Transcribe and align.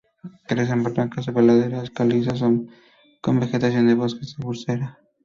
Crece 0.47 0.71
en 0.73 0.81
barrancas 0.81 1.25
sobre 1.25 1.43
laderas 1.45 1.91
calizas, 1.91 2.41
con 3.21 3.39
vegetación 3.39 3.85
de 3.85 3.93
bosque 3.93 4.25
de 4.25 4.33
Bursera. 4.43 4.97